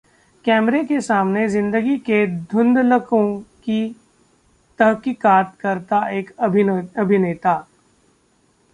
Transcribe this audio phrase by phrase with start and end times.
[0.45, 3.39] कैमरे के सामने जिंदगी के धुंधलकों
[3.63, 3.95] की
[4.79, 6.31] तहकीकात करता एक
[6.39, 7.67] अभिनेता